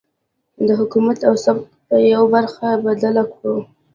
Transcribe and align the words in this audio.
د 0.67 0.69
حکومت 0.79 1.17
او 1.27 1.33
ثبات 1.43 1.69
په 1.87 1.95
يوه 2.11 2.27
برخه 2.35 2.67
بدل 2.85 3.15
کړو. 3.33 3.55